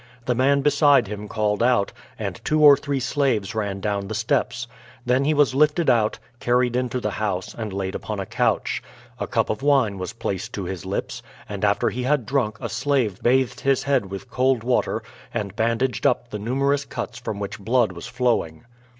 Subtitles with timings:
[0.25, 4.67] The man beside him called out, and two or three slaves ran down the steps.
[5.05, 8.81] Then he was lifted out, carried into the house, and laid upon a couch.
[9.19, 12.67] A cup of wine was placed to his lips, and after he had drunk a
[12.67, 15.03] slave bathed his head with cold water,
[15.35, 18.65] and bandaged up the numerous cuts from which blood was flowing.